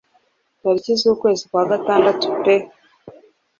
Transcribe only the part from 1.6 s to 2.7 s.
gatandatu pe